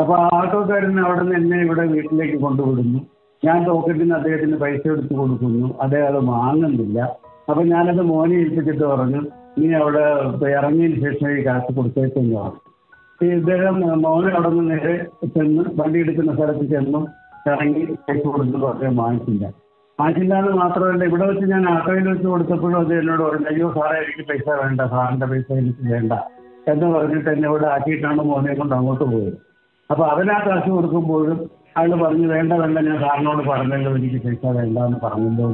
അപ്പൊ 0.00 0.12
ആ 0.22 0.26
ആട്ടോക്കാരൻ 0.40 1.00
അവിടെ 1.06 1.22
നിന്ന് 1.22 1.36
എന്നെ 1.40 1.58
ഇവിടെ 1.66 1.84
വീട്ടിലേക്ക് 1.94 2.38
കൊണ്ടുവിടുന്നു. 2.44 3.00
ഞാൻ 3.42 3.58
പോക്കറ്റിൽ 3.68 4.02
നിന്ന് 4.02 4.16
അദ്ദേഹത്തിന് 4.18 4.56
പൈസ 4.64 4.82
എടുത്തു 4.94 5.14
കൊടുക്കുന്നു. 5.20 5.68
അദ്ദേഹം 5.84 6.08
അത് 6.10 6.20
വാങ്ങുന്നില്ല. 6.32 6.98
അപ്പൊ 7.50 7.62
ഞാനത് 7.70 8.02
മോനെ 8.10 8.34
ഏൽപ്പിച്ചിട്ട് 8.42 8.84
പറഞ്ഞു 8.92 9.20
നീ 9.60 9.68
അവിടെ 9.80 10.04
ഇറങ്ങിയതിന് 10.58 11.00
ശേഷം 11.04 11.30
ഈ 11.38 11.40
കാശ് 11.46 11.70
കൊടുത്തേക്കെന്ന് 11.78 12.36
പറഞ്ഞു. 12.42 12.60
ഈ 13.24 13.28
ഇദ്ദേഹം 13.38 13.74
മോനെ 14.04 14.30
അവിടെ 14.36 14.50
നിന്ന് 14.54 14.64
നേരെ 14.72 14.94
ചെന്ന് 15.34 15.64
വണ്ടി 15.80 15.98
എടുക്കുന്ന 16.04 16.32
സ്ഥലത്ത് 16.38 16.64
ചെന്നു 16.74 17.00
ഇറങ്ങി 17.50 17.82
പൈസ 18.06 18.24
കൊടുത്തു 18.34 18.66
അദ്ദേഹം 18.72 18.96
വാങ്ങിച്ചില്ല. 19.02 19.44
വാങ്ങിച്ചില്ല 19.98 20.34
എന്ന് 20.42 20.52
മാത്രമല്ല 20.62 21.04
ഇവിടെ 21.10 21.24
വെച്ച് 21.30 21.46
ഞാൻ 21.54 21.64
ആട്ടോയിൽ 21.74 22.06
വെച്ച് 22.12 22.26
കൊടുത്തപ്പോഴും 22.32 22.78
അത് 22.82 22.92
എന്നോട് 23.00 23.22
പറഞ്ഞു 23.26 23.48
അയ്യോ 23.52 23.68
സാറേ 23.78 23.98
എനിക്ക് 24.04 24.24
പൈസ 24.30 24.46
വേണ്ട 24.62 24.86
സാറിന്റെ 24.94 25.26
പൈസ 25.32 25.48
എനിക്ക് 25.62 25.84
വേണ്ട 25.94 26.12
എന്ന് 26.72 26.88
പറഞ്ഞിട്ട് 26.94 27.30
എന്നെ 27.34 27.46
ഇവിടെ 27.50 27.66
ആക്കിയിട്ടാണ് 27.74 28.22
മോനെ 28.30 28.54
കൊണ്ട് 28.60 28.74
അങ്ങോട്ട് 28.78 29.04
പോയത്. 29.12 29.38
അപ്പൊ 29.90 30.04
അവനാ 30.04 30.36
കാശ് 30.46 30.70
കൊടുക്കുമ്പോഴും 30.70 31.38
അയാൾ 31.76 31.92
പറഞ്ഞു 32.02 32.26
വേണ്ട 32.26 32.52
വേണ്ട 32.52 32.78
ഞാൻ 32.78 32.98
സാറിനോട് 33.00 33.42
പറഞ്ഞല്ലോ 33.48 33.90
എനിക്ക് 33.96 34.18
പൈസ 34.24 34.44
വേണ്ട 34.56 34.78
എന്ന് 34.78 34.98
പറഞ്ഞല്ലോ 35.04 35.48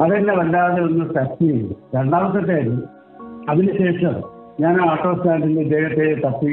അതെന്നെ 0.00 0.34
വല്ലാതെ 0.34 0.80
ഒന്ന് 0.82 1.04
ടച്ച് 1.16 1.40
ചെയ്തു. 1.40 1.74
രണ്ടാമത്തെ 1.94 2.40
കാര്യം 2.50 2.78
അതിനുശേഷം 3.48 4.14
ഞാൻ 4.60 4.74
ഓട്ടോ 4.90 5.10
സ്റ്റാൻഡിൽ 5.14 5.58
ഇദ്ദേഹത്തെ 5.60 6.06
തപ്പി 6.24 6.50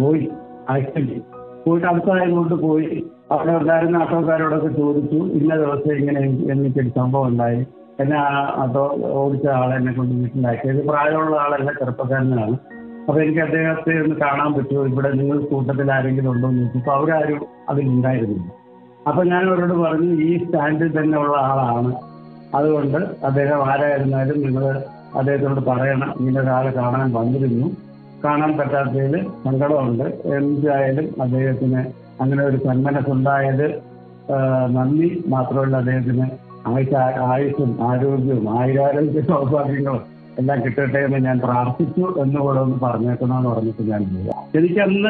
പോയി 0.00 0.24
ആക്സിഡന്റ് 0.68 1.16
പോയിട്ട് 1.64 1.86
അടുത്തായതുകൊണ്ട് 1.86 2.54
പോയി 2.54 2.90
അവിടെ 3.30 3.52
ഉണ്ടായിരുന്ന 3.60 3.96
ഓട്ടോക്കാരോടൊക്കെ 4.02 4.70
ചോദിച്ചു 4.78 5.18
ഇന്ന 5.38 5.52
ദിവസം 5.56 5.92
ഇങ്ങനെ 6.00 6.20
എനിക്കൊരു 6.52 6.90
സംഭവം 6.98 7.26
ഉണ്ടായി. 7.26 7.60
എന്നെ 8.02 8.18
ഓട്ടോ 8.62 8.82
ഓടിച്ച 9.20 9.46
ആളെ 9.58 9.74
എന്നെ 9.76 9.92
കൊണ്ട് 9.92 10.14
വീട്ടിലാക്കിയത് 10.14 10.80
പ്രായമുള്ള 10.88 11.36
ആളല്ല 11.36 11.72
ചെറുപ്പക്കാരനാണ്. 11.80 12.56
അപ്പൊ 13.08 13.20
എനിക്ക് 13.22 13.40
അദ്ദേഹത്തെ 13.40 13.92
ഒന്ന് 14.02 14.16
കാണാൻ 14.16 14.50
പറ്റുമോ? 14.54 14.82
ഇവിടെ 14.86 15.10
നിങ്ങൾ 15.12 15.38
കൂട്ടത്തിൽ 15.40 15.92
ആരെങ്കിലും 15.92 16.30
ഉണ്ടോ 16.30 16.48
എന്ന് 16.48 16.60
ചോദിച്ചു. 16.60 16.78
അപ്പൊ 16.78 16.92
അവരാരും 16.92 17.40
അതിലുണ്ടായിരുന്നില്ല 17.68 18.48
അപ്പൊ 19.08 19.24
ഞാൻ 19.24 19.42
അവരോട് 19.50 19.74
പറഞ്ഞു 19.74 20.10
ഈ 20.22 20.44
സ്റ്റാൻഡിൽ 20.44 20.90
തന്നെ 20.98 21.18
ഉള്ള 21.18 21.36
ആളാണ്. 21.36 21.92
അതുകൊണ്ട് 22.54 22.98
അദ്ദേഹം 23.24 23.60
ആരായിരുന്നാലും 23.70 24.40
നിങ്ങൾ 24.42 24.64
അദ്ദേഹത്തോട് 25.14 25.60
പറയണം. 25.70 26.14
ഇങ്ങനെ 26.20 26.40
ഒരാളെ 26.40 26.70
കാണാൻ 26.70 27.12
വന്നിരുന്നു. 27.12 27.68
കാണാൻ 28.24 28.52
പറ്റാത്തതിൽ 28.58 29.14
സങ്കടമുണ്ട്. 29.44 30.06
എന്തായാലും 30.38 31.22
അദ്ദേഹത്തിന് 31.22 31.80
അങ്ങനെ 32.22 32.42
ഒരു 32.44 32.56
സന്മനസ്സുണ്ടായത് 32.56 33.66
നന്ദി 34.76 35.24
മാത്രമല്ല 35.26 35.76
അദ്ദേഹത്തിന്. 35.76 36.26
ആയുസ് 36.66 36.94
ആയുസ്സും 37.32 37.70
ആരോഗ്യവും 37.90 38.46
ആയിരാരോഗ്യ 38.58 39.20
സൗഭാഗ്യങ്ങളും 39.20 40.02
എല്ലാം 40.40 40.64
കിട്ടട്ടെ 40.64 40.98
എന്ന് 40.98 41.18
ഞാൻ 41.18 41.38
പ്രാർത്ഥിച്ചു 41.38 42.14
എന്ന് 42.18 42.40
കൂടെ 42.40 42.60
ഒന്ന് 42.60 42.78
പറഞ്ഞേക്കണമെന്ന് 42.80 43.50
പറഞ്ഞിട്ട് 43.50 43.82
ഞാൻ 43.82 44.02
എനിക്ക് 44.58 44.80
അന്ന് 44.80 45.08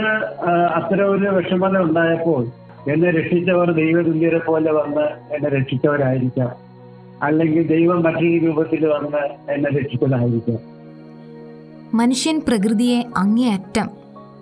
ആ, 0.51 0.67
അത്തരം 0.75 1.11
ഒരു 1.11 1.29
വിഷമത 1.29 1.79
ഉണ്ടായപ്പോൾ 1.79 2.47
എന്നെ 2.91 3.11
രക്ഷിച്ചവർ 3.11 3.73
ദൈവതുല്യരെ 3.73 4.39
പോലെ 4.39 4.73
വന്ന് 4.73 5.35
എന്നെ 5.35 5.51
രക്ഷിച്ചവരായിരിക്കാം. 5.51 6.51
അല്ലെങ്കിൽ 7.23 7.67
ദൈവം 7.67 8.03
മറ്റൊരു 8.03 8.47
രൂപത്തിൽ 8.47 8.87
വന്ന് 8.87 9.53
എന്നെ 9.53 9.71
രക്ഷിച്ചതായിരിക്കാം. 9.71 10.59
മനുഷ്യൻ 11.95 12.43
പ്രകൃതിയെ 12.49 13.05
അങ്ങേയറ്റം 13.17 13.91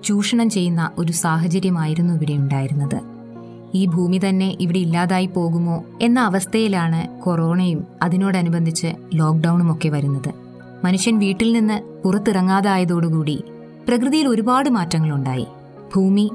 ചൂഷണം 0.04 0.50
ചെയ്യുന്ന 0.50 0.90
ഒരു 0.98 1.12
സാഹചര്യമായിരുന്നു 1.12 2.14
ഇവിടെ 2.14 2.32
ഉണ്ടായിരുന്നത്. 2.32 3.00
ഈ 3.74 3.86
ഭൂമി 3.86 4.20
തന്നെ 4.28 4.56
ഇവിടെ 4.60 4.78
ഇല്ലാതായി 4.78 5.26
പോകുമോ 5.26 5.84
എന്ന 6.02 6.20
അവസ്ഥയിലാണ് 6.20 7.22
കൊറോണയും 7.22 7.86
അതിനോടനുബന്ധിച്ച് 8.02 8.86
ലോക്ക്ഡൌണും 9.14 9.72
ഒക്കെ 9.72 9.88
വരുന്നത്. 9.88 10.47
മനുഷ്യൻ 10.84 11.18
വീട്ടിൽ 11.18 11.52
നിന്ന് 11.52 12.02
പുറത്തിറങ്ങാതായതോടുകൂടി 12.04 13.44
പ്രകൃതിയിൽ 13.88 14.28
ഒരുപാട് 14.28 14.70
മാറ്റങ്ങളുണ്ടായി. 14.70 15.46
ഭൂമി 15.96 16.32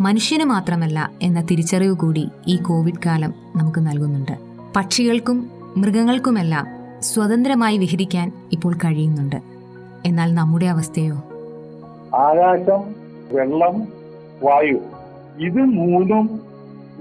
മനുഷ്യന് 0.00 0.44
മാത്രമല്ല 0.44 1.10
എന്ന 1.22 1.40
തിരിച്ചറിവ് 1.40 1.96
കൂടി 1.96 2.28
ഈ 2.46 2.56
കോവിഡ് 2.56 3.02
കാലം 3.06 3.34
നമുക്ക് 3.56 3.80
നൽകുന്നുണ്ട്. 3.80 4.38
പക്ഷികൾക്കും 4.76 5.50
മൃഗങ്ങൾക്കുമെല്ലാം 5.76 6.66
സ്വതന്ത്രമായി 7.02 7.78
വിഹരിക്കാൻ 7.78 8.32
ഇപ്പോൾ 8.52 8.74
കഴിയുന്നുണ്ട്. 8.74 9.36
എന്നാൽ 10.04 10.34
നമ്മുടെ 10.34 10.66
അവസ്ഥയോ? 10.66 11.14
ആകാശം 12.16 12.94
വെള്ളം 13.32 13.82
വായു. 14.42 14.78
ഇത് 15.38 15.60
മൂന്നും 15.60 16.40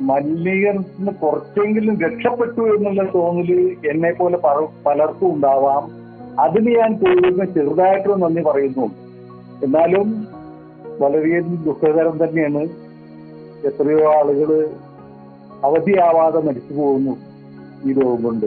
മലിനീകരണത്തിന് 0.02 1.12
കുറച്ചെങ്കിലും 1.12 2.02
രക്ഷപ്പെട്ടു 2.02 2.62
എന്നുള്ള 2.62 3.04
തോന്നൽ 3.14 3.76
എന്നെ 3.90 4.12
പോലെ 4.12 4.38
പലർക്കും 4.86 5.36
ഉണ്ടാവാം. 5.36 5.99
അതിന് 6.40 6.76
ഞാൻ 6.80 6.92
കൂടുതലും 6.94 7.54
ചെറുതായിട്ട് 7.54 8.22
നന്ദി 8.22 8.42
പറയുന്നു. 8.42 8.86
എന്നാലും 9.64 10.28
വളരെയധികം 11.00 11.64
ദുഃഖകരം 11.64 12.16
തന്നെയാണ് 12.24 12.64
എത്രയോ 13.68 14.14
ആളുകൾ 14.14 14.70
അവധിയാവാതെ 15.64 16.40
മരിച്ചു 16.42 16.74
പോകുന്നു 16.74 17.14
ഈ 17.86 17.94
രോഗം 17.94 18.24
കൊണ്ട്. 18.24 18.46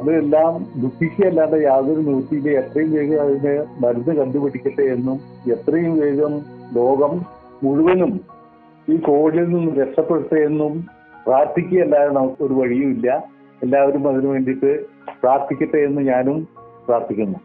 അതെല്ലാം 0.00 0.66
ദുഃഖിക്കുകയല്ലാതെ 0.82 1.62
യാതൊരു 1.62 2.00
നിവൃത്തിയില്ല. 2.00 2.48
എത്രയും 2.48 2.92
വേഗം 2.92 3.22
അതിന് 3.22 3.84
മരുന്ന് 3.84 4.14
കണ്ടുപിടിക്കട്ടെ 4.16 4.82
എന്നും 4.82 5.20
എത്രയും 5.52 5.98
വേഗം 5.98 6.34
ലോകം 6.74 7.14
മുഴുവനും 7.62 8.20
ഈ 8.88 8.96
കോവിഡിൽ 8.96 9.44
നിന്ന് 9.44 9.72
രക്ഷപ്പെടട്ടെ 9.80 10.40
എന്നും 10.40 10.86
പ്രാർത്ഥിക്കുകയല്ലാതെ 11.26 12.08
നമുക്ക് 12.08 12.42
ഒരു 12.44 12.54
വഴിയുമില്ല. 12.54 13.08
എല്ലാവരും 13.62 14.08
അതിനു 14.08 14.28
വേണ്ടിയിട്ട് 14.28 14.84
പ്രാർത്ഥിക്കട്ടെ 15.22 15.78
എന്ന് 15.78 16.02
ഞാനും 16.02 16.48
പ്രാർത്ഥിക്കുന്നു. 16.88 17.38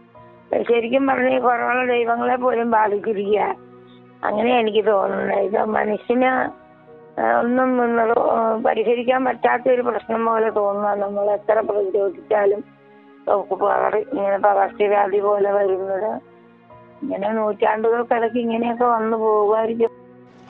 ശരിക്കും 0.69 1.03
പറഞ്ഞ 1.07 1.29
ഈ 1.35 1.39
കൊറോണ 1.39 1.79
ദൈവങ്ങളെ 1.85 2.35
പോലും 2.35 2.71
ബാധിച്ചിരിക്കുക 2.71 3.43
അങ്ങനെ 4.23 4.51
എനിക്ക് 4.59 4.83
തോന്നുന്നത്. 4.87 5.39
ഇത് 5.39 5.59
മനുഷ്യന് 5.77 6.31
ഒന്നും 7.39 7.69
പരിഹരിക്കാൻ 8.65 9.21
പറ്റാത്ത 9.25 9.65
ഒരു 9.69 9.81
പ്രശ്നം 9.81 10.21
പോലെ 10.25 10.49
തോന്നുക 10.49 10.91
നമ്മൾ 11.03 11.25
എത്ര 11.31 11.59
പ്രതിരോധിച്ചാലും 11.69 12.61
ഇങ്ങനെ 14.13 14.37
പകർച്ചവ്യാധി 14.37 15.19
പോലെ 15.19 15.49
വരുന്നത്. 15.51 16.11
ഇങ്ങനെ 17.03 17.29
നൂറ്റാണ്ടുകൾക്കിടയ്ക്ക് 17.33 18.37
ഇങ്ങനെയൊക്കെ 18.37 18.85
വന്നു 18.85 19.17
പോകുമായിരിക്കും 19.17 19.91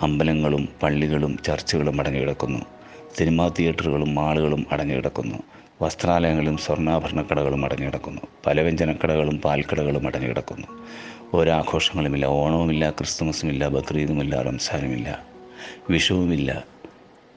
അമ്പലങ്ങളും 0.04 0.64
പള്ളികളും 0.84 1.34
ചർച്ചുകളും 1.48 1.98
അടങ്ങി 2.00 2.20
കിടക്കുന്നു 2.20 2.62
സിനിമാ 3.18 3.46
തിയേറ്ററുകളും 3.58 4.12
മാളുകളും 4.16 4.62
അടഞ്ഞുകിടക്കുന്നു 4.72 5.40
വസ്ത്രാലയങ്ങളും 5.82 6.58
സ്വർണാഭരണക്കടകളും 6.58 7.66
അടഞ്ഞുകിടക്കുന്നു. 7.66 8.22
പലവ്യഞ്ജനക്കടകളും 8.46 9.42
പാൽക്കടകളും 9.42 10.08
അടഞ്ഞുകിടക്കുന്നു. 10.08 10.68
ഒരാഘോഷങ്ങളുമില്ല 11.34 12.26
ഓണവുമില്ല 12.26 12.90
ക്രിസ്തുമസുമില്ല 12.90 13.68
ബക്രീദുമില്ല 13.68 14.42
റംസാനുമില്ല 14.42 15.24
വിഷുവുമില്ല 15.90 16.64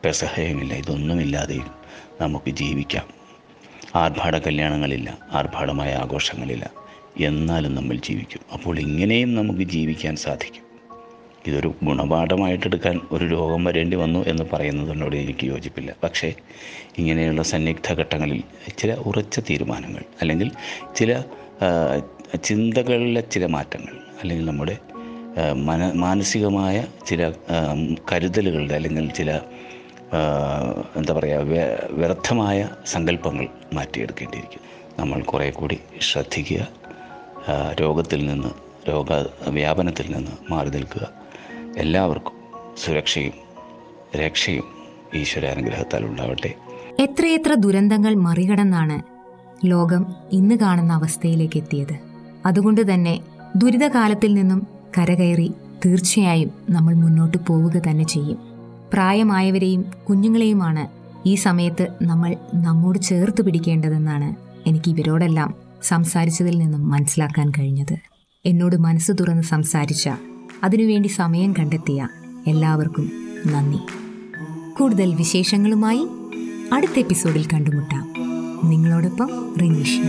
പെസഹയുമില്ല 0.04 0.74
ഇതൊന്നുമില്ലാതെയും 0.74 1.70
നമുക്ക് 2.20 2.50
ജീവിക്കാം. 2.50 3.06
ആർഭാട 3.94 4.38
കല്യാണങ്ങളില്ല 4.38 5.18
ആർഭാടമായ 5.32 5.94
ആഘോഷങ്ങളില്ല. 5.94 6.70
എന്നാലും 7.20 7.74
നമ്മൾ 7.74 7.96
ജീവിക്കും. 7.96 8.40
അപ്പോൾ 8.52 8.78
ഇങ്ങനെയും 8.78 9.34
നമുക്ക് 9.34 9.60
ജീവിക്കാൻ 9.60 10.16
സാധിക്കും. 10.16 10.63
ഇതൊരു 11.46 11.74
ഗുണപാഠമായിട്ടെടുക്കാൻ 11.82 13.00
ഒരു 13.12 13.24
രോഗം 13.24 13.64
വരേണ്ടി 13.64 13.96
വന്നു 13.96 14.20
എന്ന് 14.28 14.44
പറയുന്നതിനോട് 14.52 15.16
എനിക്ക് 15.16 15.46
യോജിപ്പില്ല. 15.46 15.94
പക്ഷേ 16.04 16.28
ഇങ്ങനെയുള്ള 16.98 17.42
സന്നിഗ്ധ 17.42 17.92
ഘട്ടങ്ങളിൽ 17.92 18.42
ചില 18.78 18.94
ഉറച്ച 18.94 19.40
തീരുമാനങ്ങൾ 19.40 20.02
അല്ലെങ്കിൽ 20.20 20.50
ചില 20.94 21.22
ചിന്തകളിലെ 22.44 23.20
ചില 23.20 23.46
മാറ്റങ്ങൾ 23.46 23.94
അല്ലെങ്കിൽ 24.22 24.46
നമ്മുടെ 24.46 24.76
മന 25.68 25.92
മാനസികമായ 25.92 26.76
ചില 27.06 27.32
കരുതലുകളുടെ 28.12 28.74
അല്ലെങ്കിൽ 28.74 29.10
ചില 29.10 29.30
എന്താ 30.96 31.12
പറയുക 31.14 31.40
വ്യ 31.52 31.62
വ്യർത്ഥമായ 31.90 32.58
സങ്കല്പങ്ങൾ 32.86 33.46
മാറ്റിയെടുക്കേണ്ടിയിരിക്കും. 33.72 34.60
നമ്മൾ 34.98 35.20
കുറേ 35.22 35.50
കൂടി 35.50 35.78
ശ്രദ്ധിക്കുക 36.00 36.68
രോഗത്തിൽ 37.80 38.26
നിന്ന് 38.26 38.50
രോഗ 38.88 39.12
വ്യാപനത്തിൽ 39.48 40.06
നിന്ന് 40.14 40.30
മാറി 40.52 40.68
നിൽക്കുക. 40.68 41.23
എല്ലാവർക്കും 41.76 42.34
സുരക്ഷയും 42.78 43.32
രക്ഷയും 44.16 44.64
ഈശ്വരാനുഗ്രഹത്താൽ 45.14 46.04
ഉണ്ടാവട്ടെ. 46.04 46.50
എത്രയെത്ര 47.00 47.54
ദുരന്തങ്ങൾ 47.54 48.14
മറികടന്നാണ് 48.14 49.02
ലോകം 49.66 50.06
ഇന്ന് 50.32 50.54
കാണുന്ന 50.54 50.92
അവസ്ഥയിലേക്ക് 50.92 51.58
എത്തിയത് 51.58 51.94
അതുകൊണ്ട് 52.46 52.92
തന്നെ 52.92 53.20
ദുരിതകാലത്തിൽ 53.56 54.34
നിന്നും 54.34 54.66
കരകയറി 54.98 55.54
തീർച്ചയായും 55.84 56.50
നമ്മൾ 56.70 56.94
മുന്നോട്ട് 56.94 57.38
പോവുക 57.38 57.82
തന്നെ 57.88 58.04
ചെയ്യും. 58.04 58.38
പ്രായമായവരെയും 58.92 59.84
കുഞ്ഞുങ്ങളെയുമാണ് 60.08 60.84
ഈ 61.28 61.34
സമയത്ത് 61.34 61.88
നമ്മൾ 62.02 62.36
നമ്മോട് 62.54 62.98
ചേർത്ത് 62.98 63.42
പിടിക്കേണ്ടതെന്നാണ് 63.42 64.34
എനിക്ക് 64.66 64.88
ഇവരോടെല്ലാം 64.90 65.54
സംസാരിച്ചതിൽ 65.82 66.58
നിന്നും 66.58 66.88
മനസ്സിലാക്കാൻ 66.88 67.50
കഴിഞ്ഞത്. 67.50 67.96
എന്നോട് 68.44 68.76
മനസ്സ് 68.76 69.12
തുറന്ന് 69.12 69.42
സംസാരിച്ച 69.42 70.08
അതിനുവേണ്ടി 70.64 71.08
സമയം 71.08 71.52
കണ്ടെത്തിയ 71.52 72.08
എല്ലാവർക്കും 72.46 73.10
നന്ദി. 73.46 73.78
കൂടുതൽ 74.78 75.14
വിശേഷങ്ങളുമായി 75.14 76.06
അടുത്ത 76.72 76.98
എപ്പിസോഡിൽ 76.98 77.46
കണ്ടുമുട്ടാം. 77.46 78.12
നിങ്ങളോടൊപ്പം 78.70 79.54
റിനീഷ്. 79.60 80.00